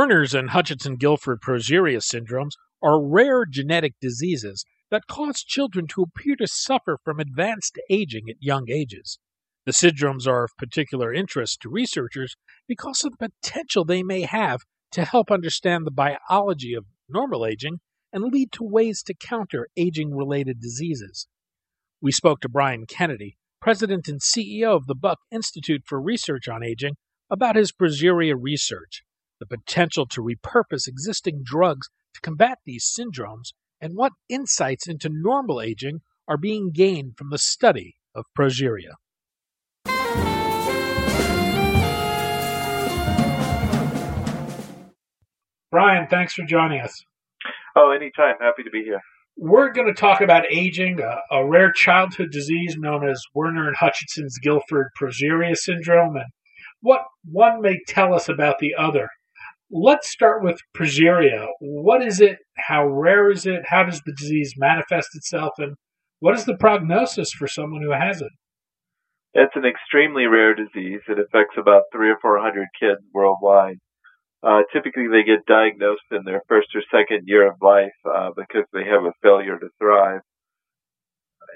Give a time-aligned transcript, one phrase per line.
[0.00, 6.36] Werner's and Hutchinson Gilford progeria syndromes are rare genetic diseases that cause children to appear
[6.36, 9.18] to suffer from advanced aging at young ages.
[9.66, 12.34] The syndromes are of particular interest to researchers
[12.66, 14.62] because of the potential they may have
[14.92, 20.16] to help understand the biology of normal aging and lead to ways to counter aging
[20.16, 21.28] related diseases.
[22.00, 26.64] We spoke to Brian Kennedy, president and CEO of the Buck Institute for Research on
[26.64, 26.94] Aging,
[27.30, 29.02] about his progeria research
[29.40, 35.60] the potential to repurpose existing drugs to combat these syndromes, and what insights into normal
[35.60, 38.92] aging are being gained from the study of progeria.
[45.70, 47.04] Brian, thanks for joining us.
[47.76, 48.34] Oh, anytime.
[48.40, 49.00] Happy to be here.
[49.36, 53.76] We're going to talk about aging, a, a rare childhood disease known as Werner and
[53.76, 56.26] Hutchinson's Gilford progeria syndrome, and
[56.80, 59.08] what one may tell us about the other.
[59.72, 61.46] Let's start with progeria.
[61.60, 62.38] What is it?
[62.56, 63.62] How rare is it?
[63.66, 65.52] How does the disease manifest itself?
[65.58, 65.76] And
[66.18, 68.32] what is the prognosis for someone who has it?
[69.32, 71.00] It's an extremely rare disease.
[71.08, 73.78] It affects about three or four hundred kids worldwide.
[74.42, 78.64] Uh, typically, they get diagnosed in their first or second year of life uh, because
[78.72, 80.22] they have a failure to thrive,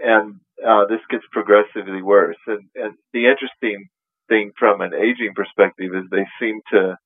[0.03, 2.37] and uh, this gets progressively worse.
[2.47, 3.89] And, and the interesting
[4.29, 6.97] thing from an aging perspective is they seem to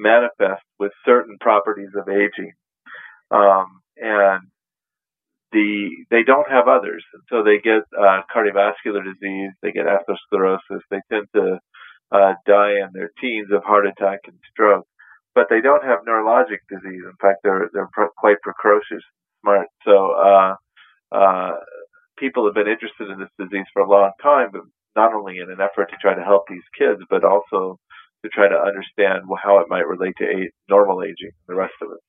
[0.00, 2.52] manifest with certain properties of aging.
[3.30, 3.66] Um,
[3.96, 4.42] and
[5.52, 11.00] the they don't have others, so they get uh, cardiovascular disease, they get atherosclerosis, they
[11.10, 11.58] tend to
[12.12, 14.86] uh, die in their teens of heart attack and stroke,
[15.34, 17.02] but they don't have neurologic disease.
[17.04, 19.02] In fact, they're they're pro- quite precocious,
[19.42, 19.66] smart.
[19.84, 20.54] So uh,
[21.12, 21.52] uh,
[22.16, 24.62] people have been interested in this disease for a long time, but
[24.96, 27.78] not only in an effort to try to help these kids, but also
[28.22, 31.88] to try to understand how it might relate to a, normal aging, the rest of
[31.92, 32.00] it.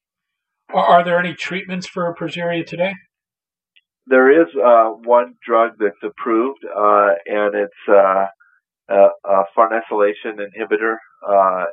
[0.73, 2.93] Are there any treatments for progeria today?
[4.07, 8.25] There is uh, one drug that's approved, uh, and it's uh,
[8.89, 10.95] a, a farnesylation inhibitor,
[11.27, 11.65] uh,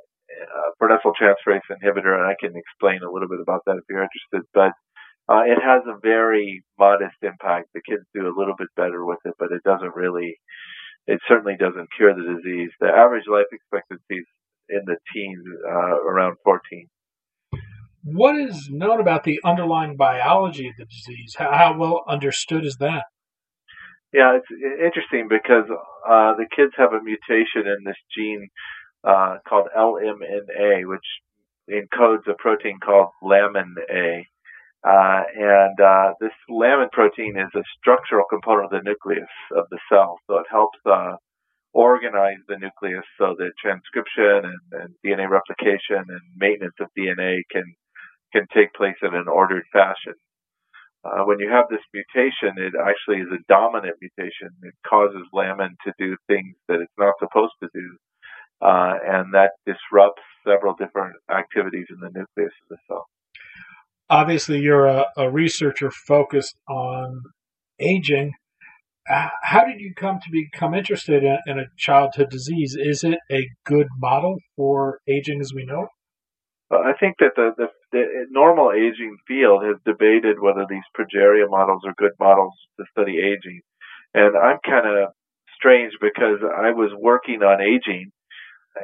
[0.80, 4.48] farnesyl transferase inhibitor, and I can explain a little bit about that if you're interested.
[4.52, 4.72] But
[5.28, 7.68] uh, it has a very modest impact.
[7.74, 10.36] The kids do a little bit better with it, but it doesn't really
[11.08, 12.70] it certainly doesn't cure the disease.
[12.80, 14.26] The average life expectancy is
[14.68, 16.86] in the teens, uh, around 14.
[18.04, 21.34] What is known about the underlying biology of the disease?
[21.38, 23.04] How, how well understood is that?
[24.12, 24.46] Yeah, it's
[24.82, 25.64] interesting because
[26.08, 28.48] uh, the kids have a mutation in this gene
[29.02, 31.00] uh, called LMNA, which
[31.70, 34.26] encodes a protein called lamin A.
[34.86, 39.78] Uh, and uh, this lamin protein is a structural component of the nucleus of the
[39.90, 41.16] cell, so it helps uh,
[41.74, 47.64] organize the nucleus so that transcription and, and, DNA replication and maintenance of DNA can
[48.32, 50.14] can take place in an ordered fashion.
[51.02, 54.50] Uh, when you have this mutation, it actually is a dominant mutation.
[54.62, 57.96] It causes lamin to do things that it's not supposed to do,
[58.62, 63.06] uh, and that disrupts several different activities in the nucleus of the cell
[64.10, 67.22] obviously you're a, a researcher focused on
[67.78, 68.32] aging.
[69.06, 72.76] How did you come to become interested in, in, a childhood disease?
[72.78, 75.88] Is it a good model for aging as we know it?
[76.70, 81.48] Well, I think that the, the, the normal aging field has debated whether these progeria
[81.48, 83.62] models are good models to study aging.
[84.12, 85.08] And I'm kind of
[85.56, 88.10] strange because I was working on aging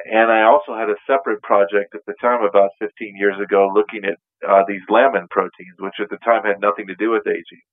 [0.06, 4.04] and I also had a separate project at the time, about 15 years ago, looking
[4.04, 7.64] at uh, these lamin proteins, which at the time had nothing to do with aging.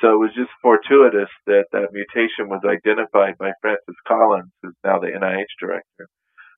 [0.00, 4.98] So it was just fortuitous that that mutation was identified by Francis Collins, who's now
[4.98, 6.08] the NIH director,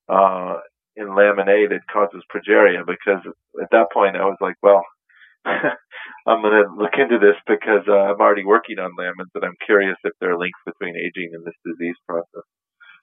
[0.08, 0.60] uh,
[0.94, 2.86] in lamin A that causes progeria.
[2.86, 3.22] Because
[3.60, 4.84] at that point I was like, well,
[5.44, 9.58] I'm going to look into this because uh, I'm already working on lamins, and I'm
[9.66, 12.46] curious if there are links between aging and this disease process.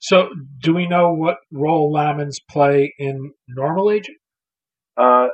[0.00, 0.30] So,
[0.62, 4.16] do we know what role lamins play in normal aging?
[4.96, 5.28] Uh,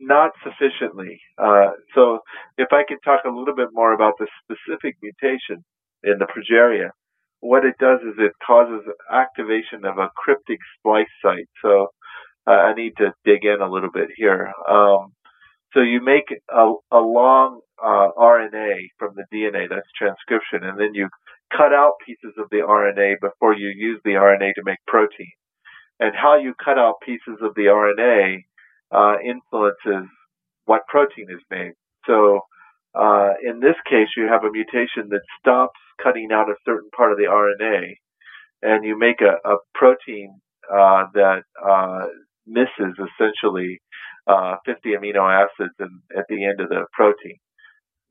[0.00, 1.20] not sufficiently.
[1.38, 2.18] Uh, so,
[2.58, 5.64] if I could talk a little bit more about the specific mutation
[6.04, 6.90] in the progeria,
[7.40, 11.48] what it does is it causes activation of a cryptic splice site.
[11.62, 11.88] So,
[12.46, 14.52] uh, I need to dig in a little bit here.
[14.68, 15.12] Um,
[15.72, 20.94] so you make a, a long uh, RNA from the DNA, that's transcription, and then
[20.94, 21.08] you
[21.56, 25.32] cut out pieces of the RNA before you use the RNA to make protein.
[26.00, 28.38] And how you cut out pieces of the RNA
[28.90, 30.08] uh, influences
[30.64, 31.72] what protein is made.
[32.06, 32.40] So
[32.94, 37.12] uh, in this case, you have a mutation that stops cutting out a certain part
[37.12, 37.94] of the RNA,
[38.62, 40.40] and you make a, a protein
[40.70, 42.06] uh, that uh,
[42.46, 43.80] misses essentially
[44.26, 47.38] uh, 50 amino acids in, at the end of the protein.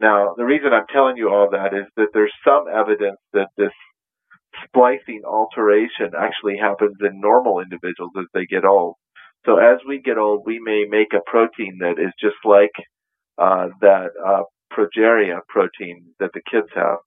[0.01, 3.71] Now, the reason I'm telling you all that is that there's some evidence that this
[4.65, 8.95] splicing alteration actually happens in normal individuals as they get old.
[9.45, 12.74] So as we get old, we may make a protein that is just like
[13.38, 14.44] uh, that uh,
[14.74, 16.98] progeria protein that the kids have.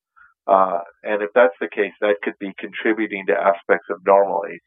[0.47, 4.61] Uh, and if that's the case, that could be contributing to aspects of normal aging.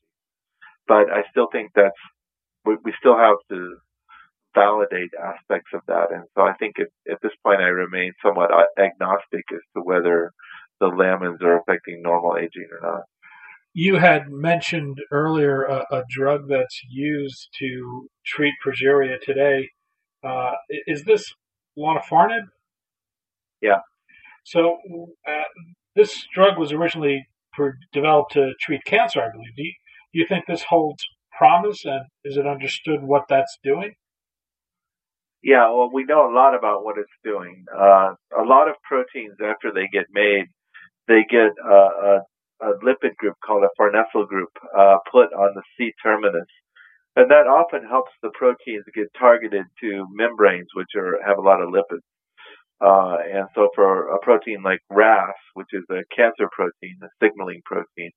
[0.86, 1.96] But I still think that's
[2.66, 3.78] we, we still have to
[4.58, 6.08] validate aspects of that.
[6.12, 10.32] And so I think at, at this point I remain somewhat agnostic as to whether
[10.80, 13.04] the lamins are affecting normal aging or not.
[13.74, 19.70] You had mentioned earlier a, a drug that's used to treat progeria today.
[20.24, 20.54] Uh,
[20.88, 21.24] is this
[21.78, 22.46] lonafarnib?
[23.62, 23.82] Yeah.
[24.44, 24.78] So
[25.28, 25.50] uh,
[25.96, 27.28] this drug was originally
[27.92, 29.56] developed to treat cancer, I believe.
[29.56, 29.74] Do you,
[30.14, 31.04] do you think this holds
[31.38, 33.94] promise, and is it understood what that's doing?
[35.44, 37.66] Yeah, well, we know a lot about what it's doing.
[37.74, 40.46] Uh, a lot of proteins, after they get made,
[41.08, 42.22] they get uh, a,
[42.62, 46.48] a lipid group called a farnesyl group uh, put on the C terminus.
[47.16, 51.62] And that often helps the proteins get targeted to membranes, which are have a lot
[51.62, 52.06] of lipids.
[52.82, 57.62] Uh, and so for a protein like RAS, which is a cancer protein, a signaling
[57.66, 58.12] protein,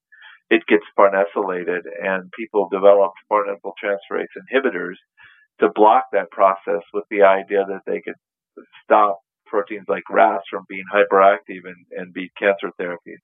[0.51, 4.97] it gets farnesylated and people developed farnesyltransferase inhibitors
[5.61, 8.15] to block that process with the idea that they could
[8.83, 13.21] stop proteins like RAS from being hyperactive and, and beat cancer therapies.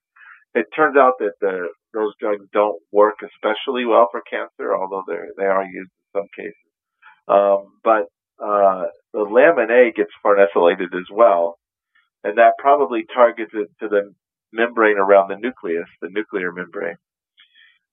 [0.53, 5.45] It turns out that the, those drugs don't work especially well for cancer, although they
[5.45, 6.53] are used in some cases.
[7.27, 8.05] Um, but
[8.43, 11.57] uh, the lamin A gets farnesylated as well,
[12.23, 14.13] and that probably targets it to the
[14.53, 16.97] membrane around the nucleus, the nuclear membrane.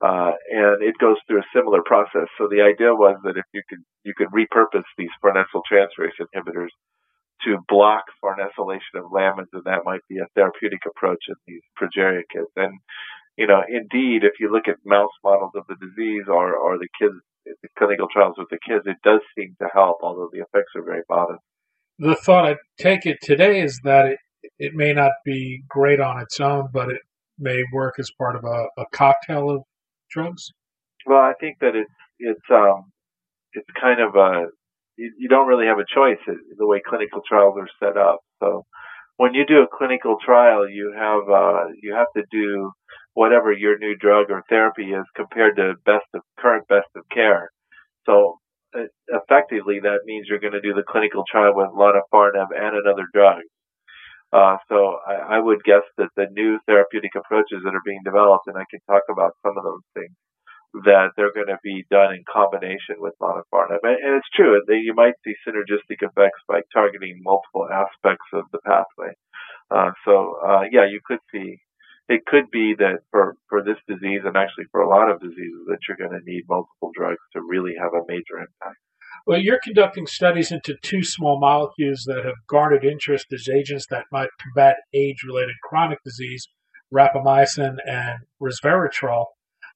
[0.05, 2.29] Uh, and it goes through a similar process.
[2.37, 6.75] So the idea was that if you could you could repurpose these farnesyltransferase inhibitors
[7.45, 12.23] to block farnesylation of lamins, and that might be a therapeutic approach in these progeria
[12.31, 12.51] kids.
[12.55, 12.81] And
[13.39, 16.89] you know, indeed, if you look at mouse models of the disease or or the
[17.01, 17.15] kids,
[17.47, 20.85] the clinical trials with the kids, it does seem to help, although the effects are
[20.85, 21.41] very modest.
[21.99, 24.19] The thought I take it today is that it
[24.59, 27.01] it may not be great on its own, but it
[27.39, 29.63] may work as part of a, a cocktail of
[30.15, 30.53] drugs?
[31.07, 32.85] Well, I think that it's it's um
[33.53, 34.47] it's kind of a
[34.97, 38.21] you, you don't really have a choice the way clinical trials are set up.
[38.41, 38.65] So
[39.17, 42.73] when you do a clinical trial, you have uh, you have to do
[43.15, 47.51] whatever your new drug or therapy is compared to best of current best of care.
[48.07, 48.39] So
[48.77, 53.07] uh, effectively, that means you're going to do the clinical trial with lonafarnib and another
[53.13, 53.43] drug.
[54.35, 58.51] Uh, so I, I would guess that the new therapeutic approaches that are being developed,
[58.51, 60.11] and I can talk about some of those things,
[60.83, 63.79] that they're going to be done in combination with lonafarnib.
[63.87, 68.43] And, and it's true that you might see synergistic effects by targeting multiple aspects of
[68.51, 69.15] the pathway.
[69.71, 71.63] Uh, so uh, yeah, you could see
[72.09, 75.65] it could be that for, for this disease and actually for a lot of diseases
[75.69, 78.84] that you're going to need multiple drugs to really have a major impact.
[79.27, 84.05] Well, you're conducting studies into two small molecules that have garnered interest as agents that
[84.13, 86.47] might combat age-related chronic disease,
[86.93, 89.25] rapamycin and resveratrol.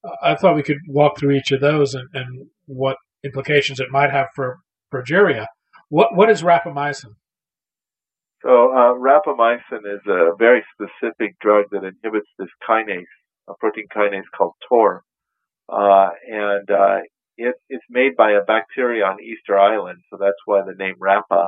[0.04, 3.90] Uh, I thought we could walk through each of those and, and what implications it
[3.90, 4.58] might have for
[4.92, 5.46] progeria.
[5.88, 7.14] What what is rapamycin?
[8.42, 13.04] So uh, rapamycin is a very specific drug that inhibits this kinase,
[13.48, 15.02] a protein kinase called TOR,
[15.70, 16.98] uh, and uh,
[17.38, 21.46] it, it's made by a bacteria on Easter Island, so that's why the name Rapa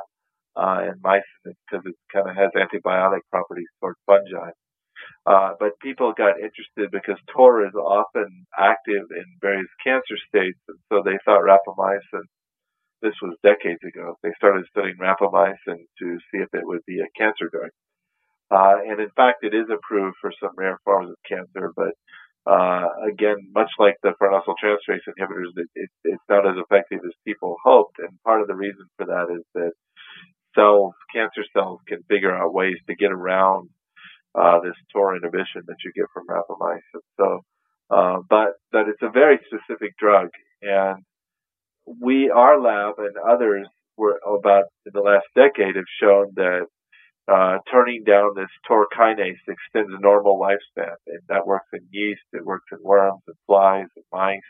[0.56, 4.50] uh, and mice because it kind of has antibiotic properties towards fungi.
[5.26, 10.78] Uh, but people got interested because TOR is often active in various cancer states, and
[10.90, 12.24] so they thought rapamycin.
[13.02, 14.16] This was decades ago.
[14.22, 17.70] They started studying rapamycin to see if it would be a cancer drug.
[18.50, 21.94] Uh, and in fact, it is approved for some rare forms of cancer, but
[22.50, 27.12] uh, again, much like the farnesyl transferase inhibitors, it, it, it's not as effective as
[27.24, 27.98] people hoped.
[28.00, 29.72] And part of the reason for that is that
[30.56, 33.68] cells, cancer cells, can figure out ways to get around
[34.34, 37.00] uh, this TOR inhibition that you get from rapamycin.
[37.18, 37.40] So,
[37.90, 40.30] uh, but but it's a very specific drug,
[40.62, 41.04] and
[42.00, 43.66] we, our lab, and others
[43.96, 46.66] were about in the last decade have shown that
[47.30, 50.94] uh, turning down this TOR kinase extends a normal lifespan.
[51.06, 54.40] And that works in yeast, it works in worms and flies and mice.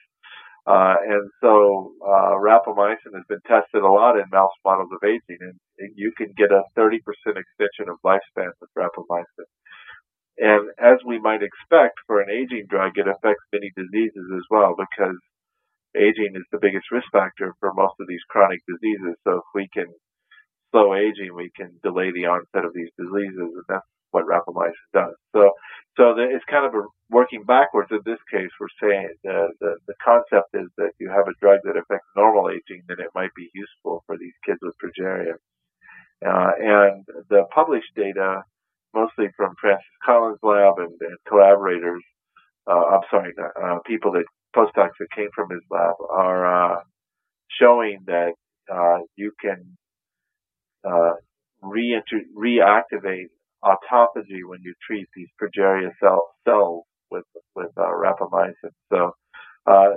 [0.67, 5.41] Uh, and so uh, rapamycin has been tested a lot in mouse models of aging,
[5.41, 9.49] and you can get a 30% extension of lifespan with rapamycin.
[10.39, 14.75] And as we might expect for an aging drug, it affects many diseases as well
[14.79, 15.17] because
[15.97, 19.17] aging is the biggest risk factor for most of these chronic diseases.
[19.25, 19.87] So if we can
[20.71, 25.15] slow aging, we can delay the onset of these diseases, and that's what rapamycin does.
[25.35, 25.50] So,
[25.97, 27.91] so the, it's kind of a working backwards.
[27.91, 31.61] In this case, we're saying the, the the concept is that you have a drug
[31.65, 35.35] that affects normal aging, then it might be useful for these kids with progeria.
[36.27, 38.43] Uh, and the published data,
[38.95, 42.03] mostly from Francis Collins' lab and, and collaborators,
[42.69, 44.25] uh, I'm sorry, uh, people that
[44.55, 46.81] postdocs that came from his lab, are uh,
[47.59, 48.33] showing that
[48.73, 49.77] uh, you can
[50.85, 51.13] uh,
[51.63, 53.29] reactivate
[53.65, 58.73] autophagy when you treat these progeria cell, cells with with uh, rapamycin.
[58.93, 59.13] So,
[59.67, 59.91] uh,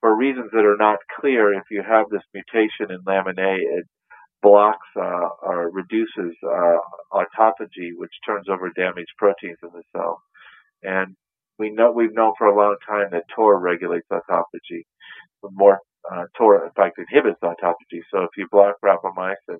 [0.00, 3.84] for reasons that are not clear, if you have this mutation in lamin A, it
[4.42, 6.78] blocks uh, or reduces uh,
[7.12, 10.22] autophagy, which turns over damaged proteins in the cell.
[10.82, 11.14] And
[11.58, 14.84] we know we've known for a long time that TOR regulates autophagy.
[15.42, 15.80] More
[16.10, 18.00] uh, TOR, in fact, inhibits autophagy.
[18.12, 19.58] So if you block rapamycin,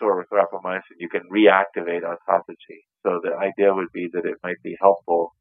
[0.00, 2.82] with rapamycin, you can reactivate autophagy.
[3.02, 5.34] So the idea would be that it might be helpful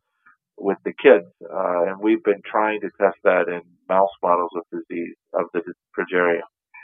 [0.58, 4.64] with the kids, uh, and we've been trying to test that in mouse models of
[4.72, 5.62] disease of the
[5.98, 6.42] progeria.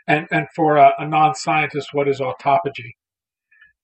[0.08, 2.94] And and for a, a non-scientist, what is autophagy?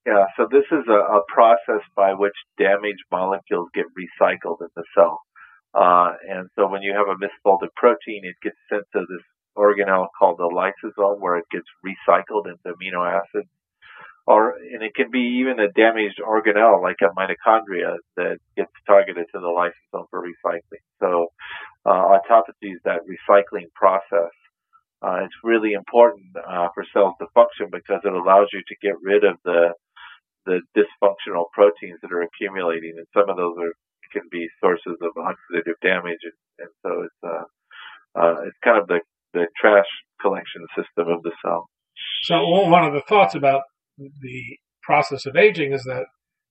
[0.05, 4.83] Yeah, so this is a, a, process by which damaged molecules get recycled in the
[4.95, 5.19] cell.
[5.73, 9.25] Uh, and so when you have a misfolded protein, it gets sent to this
[9.57, 13.49] organelle called the lysosome where it gets recycled into amino acids.
[14.27, 19.27] Or, and it can be even a damaged organelle like a mitochondria that gets targeted
[19.33, 20.81] to the lysosome for recycling.
[20.99, 21.27] So,
[21.85, 24.33] uh, autophagy is that recycling process.
[25.03, 28.95] Uh, it's really important uh, for cells to function because it allows you to get
[29.03, 29.73] rid of the
[30.47, 33.73] the dysfunctional proteins that are accumulating, and some of those are
[34.15, 37.43] can be sources of oxidative damage, and, and so it's uh,
[38.15, 38.99] uh, it's kind of the
[39.35, 39.85] the trash
[40.21, 41.69] collection system of the cell.
[42.23, 43.61] So one of the thoughts about
[43.97, 46.05] the process of aging is that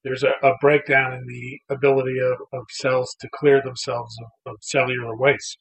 [0.04, 4.56] there's a, a breakdown in the ability of, of cells to clear themselves of, of,
[4.60, 5.58] cellular waste.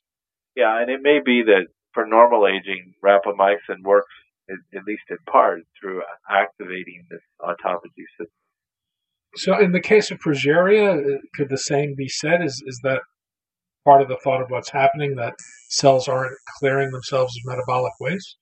[0.55, 4.11] Yeah, and it may be that for normal aging, rapamycin works
[4.49, 8.27] at least in part through activating this autophagy system.
[9.35, 11.01] So, in the case of progeria,
[11.33, 12.43] could the same be said?
[12.43, 13.01] Is is that
[13.85, 15.33] part of the thought of what's happening that
[15.69, 18.37] cells aren't clearing themselves of metabolic waste?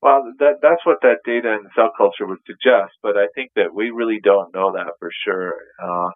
[0.00, 3.74] Well, that that's what that data in cell culture would suggest, but I think that
[3.74, 5.54] we really don't know that for sure.
[5.82, 6.10] Uh,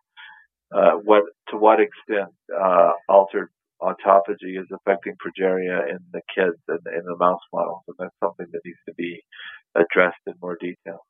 [0.74, 3.50] uh, what to what extent uh, altered
[3.82, 8.46] autophagy is affecting progeria in the kids and in the mouse models, and that's something
[8.52, 9.20] that needs to be
[9.74, 11.00] addressed in more detail.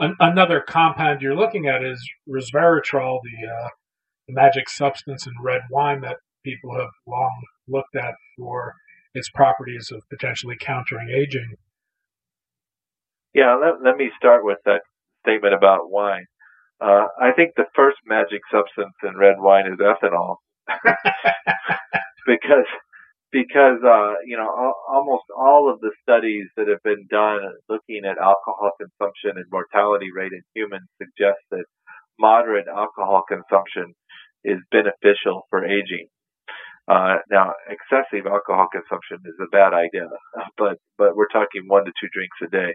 [0.00, 3.68] An- another compound you're looking at is resveratrol, the, uh,
[4.26, 8.74] the magic substance in red wine that people have long looked at for
[9.14, 11.54] its properties of potentially countering aging.
[13.34, 14.82] Yeah, let, let me start with that
[15.24, 16.26] statement about wine.
[16.80, 20.36] Uh, I think the first magic substance in red wine is ethanol.
[22.26, 22.66] because
[23.32, 28.04] because uh, you know al- almost all of the studies that have been done looking
[28.04, 31.64] at alcohol consumption and mortality rate in humans suggest that
[32.18, 33.94] moderate alcohol consumption
[34.44, 36.06] is beneficial for aging.
[36.88, 40.08] Uh, now, excessive alcohol consumption is a bad idea,
[40.58, 42.74] but but we're talking one to two drinks a day.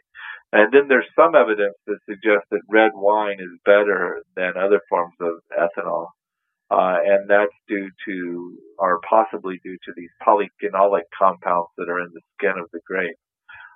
[0.53, 5.15] And then there's some evidence that suggests that red wine is better than other forms
[5.19, 6.07] of ethanol,
[6.71, 12.11] uh, and that's due to, or possibly due to these polyphenolic compounds that are in
[12.13, 13.17] the skin of the grape.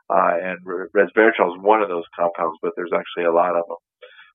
[0.10, 0.60] Uh, and
[0.96, 3.78] resveratrol is one of those compounds, but there's actually a lot of them.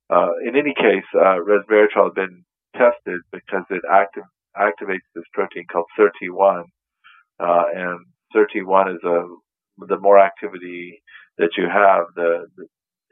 [0.08, 4.24] Uh, in any case, uh, resveratrol has been tested because it active,
[4.58, 6.64] activates this protein called SIRT1,
[7.40, 7.98] uh, and
[8.34, 9.24] SIRT1 is a
[9.78, 11.02] the more activity
[11.38, 12.66] that you have, the, the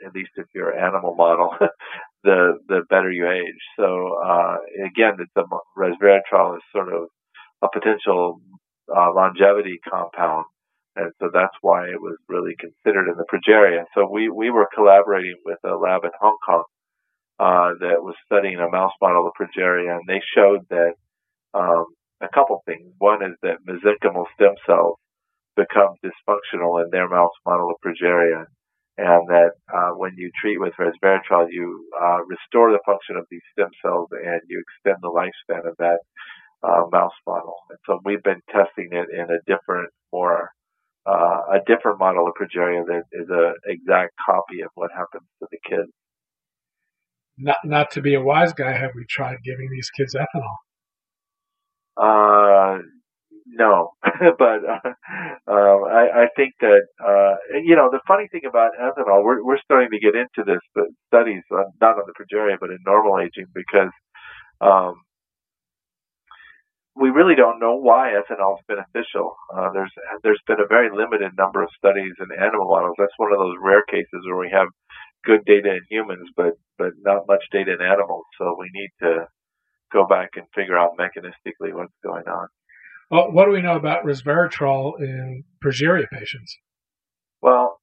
[0.04, 1.54] at least if you're an animal model,
[2.24, 3.62] the the better you age.
[3.78, 5.44] So uh, again, the
[5.76, 7.08] resveratrol is sort of
[7.62, 8.40] a potential
[8.94, 10.46] uh, longevity compound,
[10.96, 13.84] and so that's why it was really considered in the progeria.
[13.94, 16.64] So we we were collaborating with a lab in Hong Kong
[17.38, 20.94] uh, that was studying a mouse model of progeria, and they showed that
[21.54, 21.86] um,
[22.20, 22.92] a couple things.
[22.98, 24.98] One is that mesenchymal stem cells
[25.56, 28.44] become dysfunctional in their mouse model of progeria,
[28.98, 33.42] and that uh, when you treat with resveratrol, you uh, restore the function of these
[33.52, 35.98] stem cells and you extend the lifespan of that
[36.62, 37.54] uh, mouse model.
[37.70, 40.50] And so we've been testing it in a different, more
[41.06, 45.48] uh, a different model of progeria that is an exact copy of what happens to
[45.50, 45.90] the kids.
[47.36, 50.56] Not, not to be a wise guy, have we tried giving these kids ethanol?
[51.96, 52.78] Uh,
[53.46, 54.90] no, but uh,
[55.48, 59.60] uh, I, I think that uh, you know the funny thing about ethanol, we're we're
[59.64, 63.20] starting to get into this, but studies on, not on the progeria, but in normal
[63.20, 63.92] aging, because
[64.60, 64.94] um,
[66.96, 69.34] we really don't know why ethanol is beneficial.
[69.54, 72.94] Uh, there's there's been a very limited number of studies in animal models.
[72.98, 74.68] That's one of those rare cases where we have
[75.24, 78.24] good data in humans, but but not much data in animals.
[78.38, 79.26] So we need to
[79.94, 82.48] go back and figure out mechanistically what's going on.
[83.10, 86.58] Well, what do we know about resveratrol in progeria patients?
[87.40, 87.80] Well,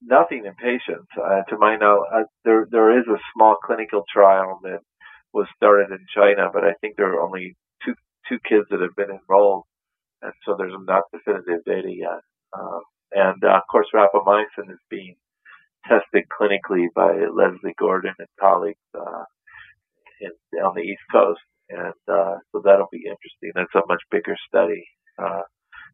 [0.00, 1.08] nothing in patients.
[1.16, 4.80] Uh, to my knowledge, uh, there there is a small clinical trial that
[5.32, 7.94] was started in China, but I think there are only two
[8.28, 9.64] two kids that have been enrolled,
[10.22, 12.20] and so there's not definitive data yet.
[12.58, 12.82] Um,
[13.12, 15.16] and uh, of course, rapamycin is being
[15.86, 19.24] tested clinically by Leslie Gordon and colleagues uh,
[20.22, 21.40] in, on the East Coast
[21.72, 23.52] and uh, so that'll be interesting.
[23.56, 24.84] It's a much bigger study,
[25.18, 25.42] uh,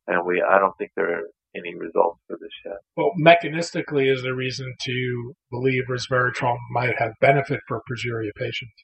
[0.06, 1.22] and we I don't think there are
[1.54, 2.78] any results for this yet.
[2.96, 8.74] Well, mechanistically, is there reason to believe resveratrol might have benefit for progeria patients?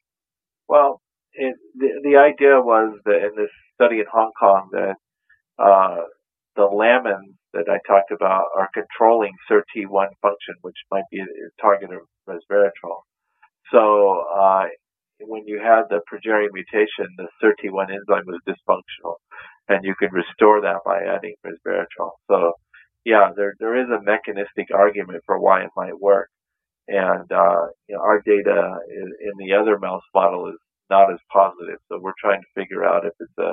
[0.68, 1.00] Well,
[1.32, 4.94] it, the the idea was that in this study in Hong Kong that
[5.58, 6.04] uh,
[6.56, 11.90] the lamins that I talked about are controlling SIRT1 function, which might be a target
[11.92, 13.02] of resveratrol.
[13.70, 14.66] So uh,
[15.20, 19.16] when you had the progeria mutation, the SIRT1 enzyme was dysfunctional,
[19.68, 22.12] and you can restore that by adding resveratrol.
[22.28, 22.54] So,
[23.04, 26.30] yeah, there there is a mechanistic argument for why it might work,
[26.88, 30.58] and uh, you know, our data in, in the other mouse model is
[30.90, 31.78] not as positive.
[31.88, 33.52] So we're trying to figure out if it's a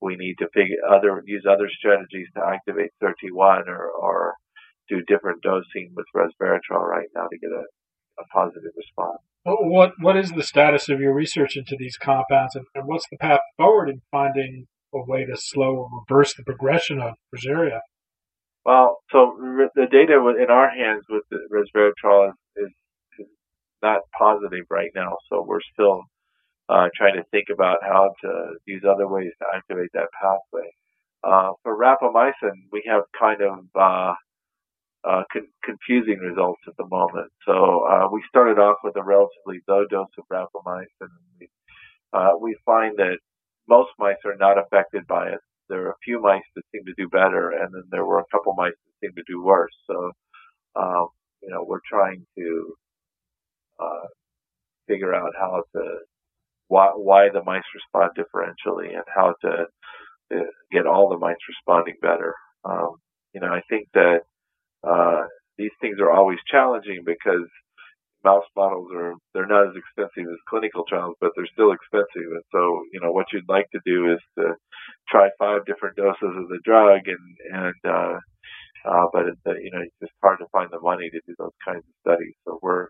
[0.00, 4.34] we need to figure other use other strategies to activate SIRT1 or or
[4.88, 7.64] do different dosing with resveratrol right now to get a,
[8.20, 9.18] a positive response.
[9.44, 13.16] What what is the status of your research into these compounds, and, and what's the
[13.16, 17.80] path forward in finding a way to slow or reverse the progression of progeria?
[18.64, 19.32] Well, so
[19.74, 22.72] the data in our hands with the resveratrol is, is,
[23.20, 23.26] is
[23.82, 25.16] not positive right now.
[25.30, 26.02] So we're still
[26.68, 30.68] uh, trying to think about how to use other ways to activate that pathway.
[31.24, 34.12] Uh, for rapamycin, we have kind of uh,
[35.08, 37.30] uh, con- confusing results at the moment.
[37.46, 40.86] So uh, we started off with a relatively low dose of rapamycin.
[41.00, 41.48] And we,
[42.12, 43.18] uh, we find that
[43.68, 45.40] most mice are not affected by it.
[45.68, 48.30] There are a few mice that seem to do better, and then there were a
[48.32, 49.74] couple mice that seem to do worse.
[49.86, 50.12] So,
[50.76, 51.08] um,
[51.42, 52.74] you know, we're trying to
[53.80, 54.08] uh,
[54.86, 55.82] figure out how to
[56.68, 59.66] why, why the mice respond differentially and how to
[60.34, 62.34] uh, get all the mice responding better.
[62.64, 62.96] Um,
[63.34, 64.20] you know, I think that
[64.86, 65.22] uh,
[65.56, 67.48] these things are always challenging because
[68.24, 72.30] mouse models are they're not as expensive as clinical trials, but they're still expensive.
[72.30, 74.54] And so, you know, what you'd like to do is to
[75.08, 78.18] try five different doses of the drug, and and uh,
[78.88, 81.34] uh, but it's uh, you know it's just hard to find the money to do
[81.38, 82.34] those kinds of studies.
[82.44, 82.88] So we're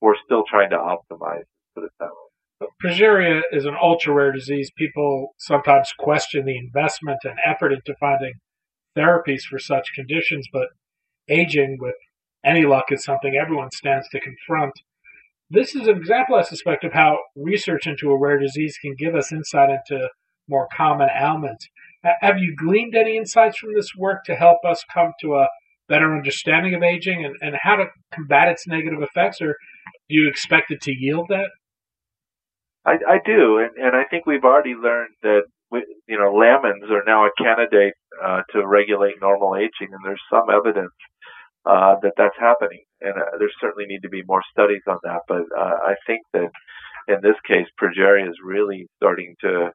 [0.00, 1.46] we're still trying to optimize.
[1.74, 2.68] Put it that way.
[2.82, 4.70] Progeria is an ultra rare disease.
[4.76, 8.34] People sometimes question the investment and effort into finding
[8.96, 10.68] therapies for such conditions, but
[11.28, 11.94] aging with
[12.44, 14.72] any luck is something everyone stands to confront.
[15.50, 19.14] This is an example, I suspect, of how research into a rare disease can give
[19.14, 20.08] us insight into
[20.48, 21.68] more common ailments.
[22.20, 25.48] Have you gleaned any insights from this work to help us come to a
[25.88, 29.56] better understanding of aging and, and how to combat its negative effects, or
[30.08, 31.50] do you expect it to yield that?
[32.86, 35.44] I, I do, and, and I think we've already learned that
[36.08, 40.50] you know lamins are now a candidate uh, to regulate normal aging, and there's some
[40.50, 40.94] evidence
[41.66, 42.84] uh, that that's happening.
[43.00, 45.20] And uh, there certainly need to be more studies on that.
[45.28, 46.50] But uh, I think that
[47.08, 49.70] in this case, progeria is really starting to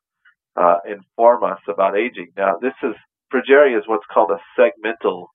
[0.56, 2.30] uh, inform us about aging.
[2.38, 2.96] Now, this is
[3.34, 5.28] progeria is what's called a segmental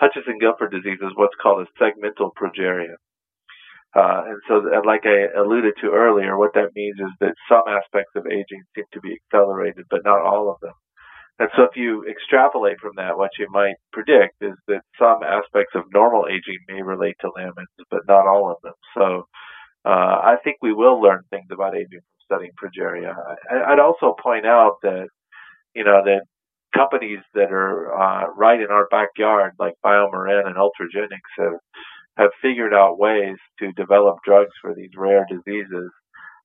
[0.00, 2.96] Hutchinson-Gilford disease is what's called a segmental progeria.
[3.94, 8.12] Uh, and so, like I alluded to earlier, what that means is that some aspects
[8.14, 10.74] of aging seem to be accelerated, but not all of them.
[11.40, 15.74] And so, if you extrapolate from that, what you might predict is that some aspects
[15.74, 18.74] of normal aging may relate to lamins, but not all of them.
[18.96, 19.24] So,
[19.84, 23.14] uh, I think we will learn things about aging from studying progeria.
[23.50, 25.08] I, I'd also point out that,
[25.74, 26.22] you know, that
[26.76, 31.58] companies that are uh, right in our backyard, like BioMarin and Ultragenyx, have
[32.16, 35.90] have figured out ways to develop drugs for these rare diseases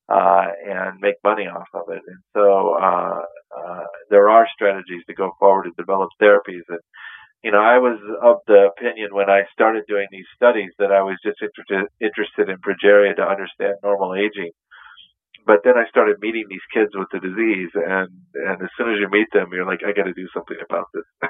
[0.10, 2.02] uh, and make money off of it.
[2.06, 3.22] And so uh,
[3.58, 6.66] uh, there are strategies to go forward to develop therapies.
[6.70, 6.80] And
[7.44, 11.02] you know, I was of the opinion when I started doing these studies that I
[11.02, 14.52] was just interested interested in progeria to understand normal aging.
[15.46, 18.98] But then I started meeting these kids with the disease, and and as soon as
[19.00, 21.06] you meet them, you're like, I got to do something about this.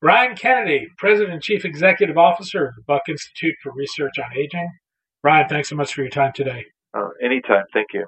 [0.00, 4.70] Brian Kennedy, President and Chief Executive Officer of the Buck Institute for Research on Aging.
[5.22, 6.66] Brian, thanks so much for your time today.
[6.96, 7.64] Uh, anytime.
[7.72, 8.06] Thank you.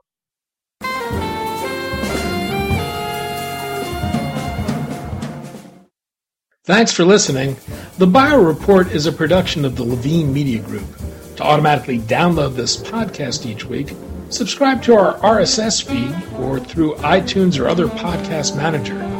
[6.65, 7.57] Thanks for listening.
[7.99, 10.87] The Bio Report is a production of the Levine Media Group.
[11.37, 13.97] To automatically download this podcast each week,
[14.29, 19.20] subscribe to our RSS feed or through iTunes or other podcast manager.